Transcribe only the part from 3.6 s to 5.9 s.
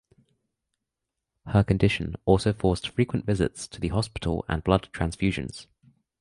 to the hospital and blood transfusions.